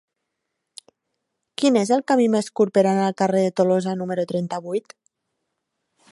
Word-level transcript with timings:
Quin 1.61 1.75
és 1.81 1.91
el 1.97 2.01
camí 2.11 2.25
més 2.35 2.49
curt 2.59 2.73
per 2.77 2.83
anar 2.91 3.03
al 3.09 3.15
carrer 3.23 3.43
de 3.47 3.51
Tolosa 3.61 3.93
número 3.99 4.25
trenta-vuit? 4.33 4.97